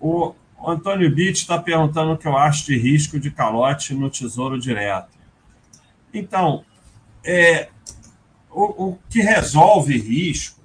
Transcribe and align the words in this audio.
O 0.00 0.34
Antônio 0.64 1.12
Bitt 1.14 1.40
está 1.40 1.58
perguntando 1.58 2.12
o 2.12 2.18
que 2.18 2.26
eu 2.26 2.36
acho 2.36 2.66
de 2.66 2.76
risco 2.76 3.18
de 3.18 3.30
calote 3.30 3.94
no 3.94 4.10
Tesouro 4.10 4.58
Direto. 4.58 5.16
Então, 6.12 6.64
é, 7.24 7.68
o, 8.50 8.88
o 8.88 8.98
que 9.08 9.20
resolve 9.20 9.98
risco 9.98 10.60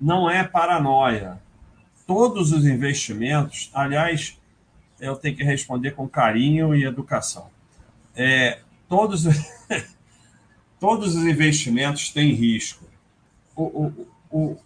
não 0.00 0.28
é 0.28 0.44
paranoia. 0.44 1.40
Todos 2.06 2.52
os 2.52 2.66
investimentos, 2.66 3.70
aliás, 3.72 4.38
eu 5.00 5.16
tenho 5.16 5.36
que 5.36 5.42
responder 5.42 5.92
com 5.92 6.08
carinho 6.08 6.74
e 6.74 6.84
educação. 6.84 7.48
É, 8.14 8.60
todos, 8.88 9.24
todos 10.78 11.16
os 11.16 11.24
investimentos 11.24 12.10
têm 12.10 12.32
risco. 12.32 12.84
O, 13.56 13.62
o, 13.62 14.08
o, 14.30 14.58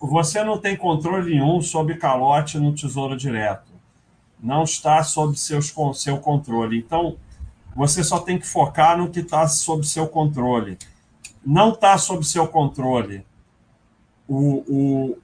você 0.00 0.42
não 0.42 0.58
tem 0.58 0.76
controle 0.76 1.34
nenhum 1.34 1.60
sobre 1.60 1.96
calote 1.96 2.58
no 2.58 2.74
Tesouro 2.74 3.16
Direto. 3.16 3.70
Não 4.42 4.62
está 4.62 5.02
sob 5.02 5.36
seus, 5.36 5.74
seu 5.94 6.18
controle. 6.18 6.78
Então, 6.78 7.16
você 7.76 8.02
só 8.02 8.18
tem 8.18 8.38
que 8.38 8.46
focar 8.46 8.96
no 8.96 9.10
que 9.10 9.20
está 9.20 9.46
sob 9.46 9.86
seu 9.86 10.08
controle. 10.08 10.78
Não 11.44 11.70
está 11.72 11.98
sob 11.98 12.24
seu 12.24 12.48
controle 12.48 13.24
o, 14.30 15.18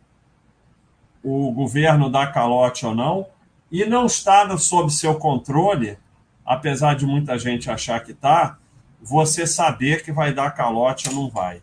o, 1.23 1.49
o 1.49 1.53
governo 1.53 2.11
dar 2.11 2.33
calote 2.33 2.85
ou 2.85 2.95
não, 2.95 3.27
e 3.71 3.85
não 3.85 4.07
está 4.07 4.57
sob 4.59 4.93
seu 4.93 5.15
controle, 5.15 5.97
apesar 6.45 6.97
de 6.97 7.07
muita 7.07 7.39
gente 7.39 7.71
achar 7.71 8.01
que 8.01 8.11
está, 8.11 8.59
você 9.01 9.47
saber 9.47 10.03
que 10.03 10.11
vai 10.11 10.35
dar 10.35 10.51
calote 10.51 11.09
ou 11.09 11.15
não 11.15 11.31
vai. 11.31 11.63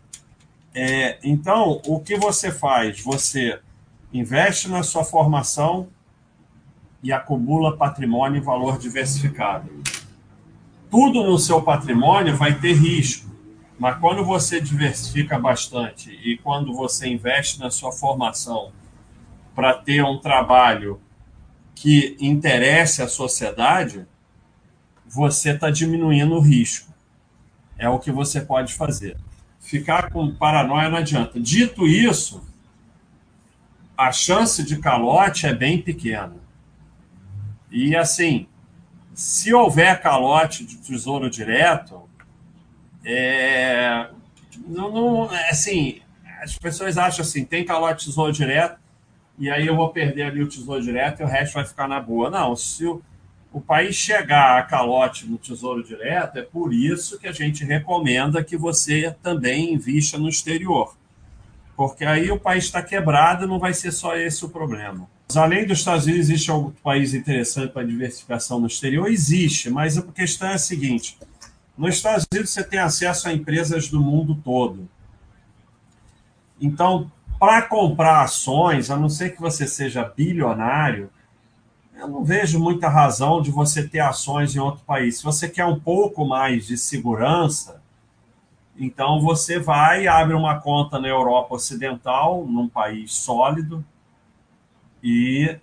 É, 0.76 1.20
então, 1.24 1.82
o 1.86 2.00
que 2.00 2.18
você 2.18 2.52
faz? 2.52 3.00
Você 3.02 3.60
investe 4.12 4.68
na 4.68 4.82
sua 4.82 5.04
formação 5.04 5.88
e 7.02 7.12
acumula 7.12 7.78
patrimônio 7.78 8.38
e 8.38 8.44
valor 8.44 8.80
diversificado. 8.80 9.70
Tudo 10.90 11.24
no 11.24 11.38
seu 11.38 11.62
patrimônio 11.62 12.36
vai 12.36 12.60
ter 12.60 12.74
risco, 12.74 13.30
mas 13.78 14.00
quando 14.00 14.24
você 14.24 14.62
diversifica 14.62 15.38
bastante 15.38 16.12
e 16.24 16.38
quando 16.38 16.74
você 16.74 17.08
investe 17.08 17.60
na 17.60 17.70
sua 17.70 17.92
formação 17.92 18.72
para 19.54 19.74
ter 19.74 20.04
um 20.04 20.20
trabalho 20.20 21.02
que 21.76 22.16
interesse 22.20 23.02
à 23.02 23.08
sociedade, 23.08 24.06
você 25.06 25.52
está 25.52 25.70
diminuindo 25.70 26.36
o 26.36 26.40
risco. 26.40 26.94
É 27.78 27.90
o 27.90 28.00
que 28.00 28.12
você 28.12 28.40
pode 28.42 28.74
fazer. 28.74 29.18
Ficar 29.64 30.12
com 30.12 30.36
paranoia 30.36 30.90
não 30.90 30.98
adianta. 30.98 31.40
Dito 31.40 31.88
isso, 31.88 32.46
a 33.98 34.12
chance 34.12 34.62
de 34.62 34.78
calote 34.78 35.48
é 35.48 35.54
bem 35.54 35.82
pequena. 35.82 36.36
E 37.72 37.96
assim, 37.96 38.46
se 39.14 39.54
houver 39.54 40.02
calote 40.02 40.66
de 40.66 40.76
tesouro 40.78 41.30
direto, 41.30 42.04
é, 43.06 44.10
não, 44.68 44.92
não, 44.92 45.24
assim, 45.50 46.02
as 46.42 46.58
pessoas 46.58 46.98
acham 46.98 47.24
assim, 47.24 47.46
tem 47.46 47.64
calote 47.64 48.02
de 48.02 48.06
tesouro 48.12 48.34
direto, 48.34 48.78
e 49.40 49.50
aí 49.50 49.66
eu 49.66 49.76
vou 49.76 49.90
perder 49.90 50.24
ali 50.24 50.44
o 50.44 50.48
tesouro 50.48 50.82
direto 50.82 51.22
e 51.22 51.24
o 51.24 51.28
resto 51.28 51.54
vai 51.54 51.66
ficar 51.66 51.88
na 51.88 52.00
boa. 52.00 52.30
Não, 52.30 52.56
se 52.56 52.86
o, 52.86 53.02
o 53.54 53.62
país 53.62 53.96
chegar 53.96 54.58
a 54.58 54.64
calote 54.64 55.28
no 55.28 55.38
tesouro 55.38 55.84
direto, 55.84 56.40
é 56.40 56.42
por 56.42 56.74
isso 56.74 57.20
que 57.20 57.28
a 57.28 57.32
gente 57.32 57.64
recomenda 57.64 58.44
que 58.44 58.58
você 58.58 59.16
também 59.22 59.76
invista 59.76 60.18
no 60.18 60.28
exterior. 60.28 60.98
Porque 61.78 62.04
aí 62.04 62.32
o 62.32 62.40
país 62.40 62.66
está 62.66 62.82
quebrado, 62.82 63.48
não 63.48 63.60
vai 63.60 63.74
ser 63.74 63.92
só 63.92 64.16
esse 64.16 64.44
o 64.44 64.50
problema. 64.50 65.08
Além 65.36 65.68
dos 65.68 65.80
Estados 65.80 66.06
Unidos, 66.06 66.30
existe 66.30 66.50
algum 66.50 66.72
país 66.72 67.14
interessante 67.14 67.72
para 67.72 67.86
diversificação 67.86 68.60
no 68.60 68.68
exterior? 68.68 69.08
Existe, 69.08 69.70
mas 69.70 69.98
a 69.98 70.02
questão 70.02 70.50
é 70.50 70.56
a 70.56 70.60
seguinte: 70.60 71.18
nos 71.78 71.96
Estados 71.96 72.26
Unidos 72.32 72.50
você 72.50 72.64
tem 72.64 72.80
acesso 72.80 73.28
a 73.28 73.34
empresas 73.34 73.88
do 73.88 74.02
mundo 74.02 74.36
todo. 74.44 74.90
Então, 76.60 77.12
para 77.40 77.62
comprar 77.64 78.24
ações, 78.24 78.90
a 78.90 78.96
não 78.96 79.10
ser 79.10 79.32
que 79.32 79.42
você 79.42 79.68
seja 79.68 80.04
bilionário, 80.04 81.10
eu 81.96 82.08
não 82.08 82.24
vejo 82.24 82.60
muita 82.60 82.90
razão 82.90 83.42
de 83.42 83.52
você 83.52 83.88
ter 83.88 84.00
ações 84.00 84.56
em 84.56 84.60
outro 84.60 84.84
país. 84.86 85.18
Se 85.18 85.24
você 85.24 85.48
quer 85.48 85.66
um 85.66 85.80
pouco 85.80 86.26
mais 86.26 86.66
de 86.66 86.78
segurança, 86.78 87.82
então 88.78 89.22
você 89.22 89.60
vai, 89.60 90.08
abre 90.08 90.34
uma 90.34 90.60
conta 90.60 91.00
na 91.00 91.08
Europa 91.08 91.56
Ocidental, 91.56 92.46
num 92.46 92.68
país 92.68 93.14
sólido, 93.14 93.84
e 95.02 95.58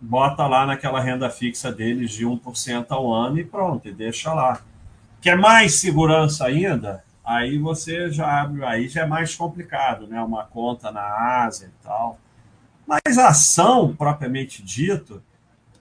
bota 0.00 0.46
lá 0.46 0.64
naquela 0.64 1.00
renda 1.00 1.28
fixa 1.28 1.70
deles 1.70 2.10
de 2.10 2.24
1% 2.24 2.86
ao 2.88 3.12
ano 3.12 3.38
e 3.38 3.44
pronto, 3.44 3.88
e 3.88 3.92
deixa 3.92 4.32
lá. 4.32 4.62
Quer 5.20 5.36
mais 5.36 5.80
segurança 5.80 6.46
ainda? 6.46 7.04
aí 7.28 7.58
você 7.58 8.10
já 8.10 8.40
abre, 8.40 8.64
aí 8.64 8.88
já 8.88 9.02
é 9.02 9.06
mais 9.06 9.36
complicado, 9.36 10.06
né? 10.06 10.18
Uma 10.22 10.44
conta 10.44 10.90
na 10.90 11.44
Ásia 11.44 11.66
e 11.66 11.84
tal. 11.84 12.18
Mas 12.88 13.18
a 13.18 13.28
ação, 13.28 13.94
propriamente 13.94 14.62
dito, 14.62 15.22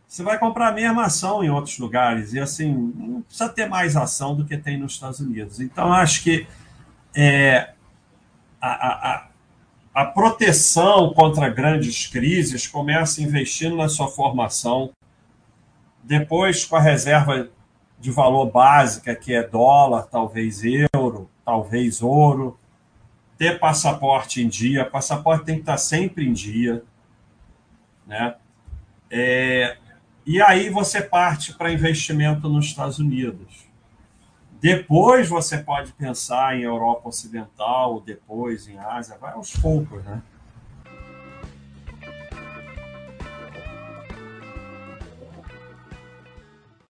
você 0.05 0.23
vai 0.23 0.37
comprar 0.37 0.67
a 0.67 0.71
mesma 0.73 1.05
ação 1.05 1.41
em 1.41 1.49
outros 1.49 1.79
lugares. 1.79 2.33
E 2.33 2.39
assim, 2.39 2.69
não 2.73 3.21
precisa 3.21 3.47
ter 3.47 3.65
mais 3.65 3.95
ação 3.95 4.35
do 4.35 4.43
que 4.43 4.57
tem 4.57 4.77
nos 4.77 4.91
Estados 4.91 5.21
Unidos. 5.21 5.61
Então, 5.61 5.93
acho 5.93 6.21
que 6.21 6.45
é, 7.15 7.69
a, 8.59 8.69
a, 8.69 9.27
a 9.93 10.05
proteção 10.05 11.13
contra 11.13 11.47
grandes 11.47 12.07
crises 12.07 12.67
começa 12.67 13.23
investindo 13.23 13.77
na 13.77 13.87
sua 13.87 14.09
formação, 14.09 14.91
depois 16.03 16.65
com 16.65 16.75
a 16.75 16.81
reserva 16.81 17.47
de 17.97 18.11
valor 18.11 18.47
básica, 18.51 19.15
que 19.15 19.33
é 19.33 19.47
dólar, 19.47 20.07
talvez 20.11 20.61
euro, 20.93 21.29
talvez 21.45 22.01
ouro, 22.01 22.59
ter 23.37 23.59
passaporte 23.59 24.41
em 24.41 24.49
dia, 24.49 24.83
passaporte 24.83 25.45
tem 25.45 25.55
que 25.55 25.61
estar 25.61 25.77
sempre 25.77 26.27
em 26.27 26.33
dia, 26.33 26.83
né? 28.07 28.35
É, 29.11 29.77
e 30.25 30.41
aí 30.41 30.69
você 30.69 31.01
parte 31.01 31.53
para 31.53 31.71
investimento 31.71 32.49
nos 32.49 32.65
Estados 32.65 32.99
Unidos. 32.99 33.67
Depois 34.59 35.29
você 35.29 35.59
pode 35.59 35.93
pensar 35.93 36.57
em 36.57 36.63
Europa 36.63 37.09
Ocidental, 37.09 38.01
depois 38.01 38.67
em 38.67 38.77
Ásia, 38.79 39.17
vai 39.19 39.33
aos 39.33 39.55
poucos, 39.55 40.03
né? 40.03 40.21